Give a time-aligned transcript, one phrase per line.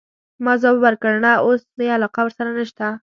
[0.43, 2.85] ما ځواب ورکړ: نه، اوس مي علاقه ورسره نشته.